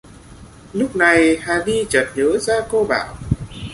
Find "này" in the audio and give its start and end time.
0.95-1.37